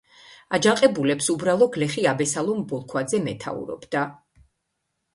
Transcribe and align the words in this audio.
აჯანყებულებს 0.57 1.29
უბრალო 1.35 1.69
გლეხი 1.77 2.07
აბესალომ 2.15 2.65
ბოლქვაძე 2.75 3.23
მეთაურობდა. 3.31 4.11